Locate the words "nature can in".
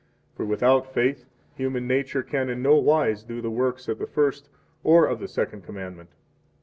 1.85-2.63